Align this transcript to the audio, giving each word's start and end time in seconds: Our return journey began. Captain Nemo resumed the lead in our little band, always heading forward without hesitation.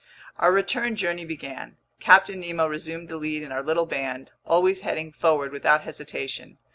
Our 0.39 0.51
return 0.51 0.95
journey 0.95 1.25
began. 1.25 1.77
Captain 1.99 2.39
Nemo 2.39 2.65
resumed 2.65 3.07
the 3.07 3.17
lead 3.17 3.43
in 3.43 3.51
our 3.51 3.61
little 3.61 3.85
band, 3.85 4.31
always 4.43 4.81
heading 4.81 5.11
forward 5.11 5.51
without 5.51 5.81
hesitation. 5.81 6.57